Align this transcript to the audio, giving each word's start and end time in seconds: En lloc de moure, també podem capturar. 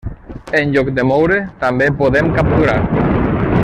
En 0.59 0.71
lloc 0.75 0.89
de 0.99 1.05
moure, 1.09 1.37
també 1.67 1.91
podem 2.01 2.35
capturar. 2.39 2.79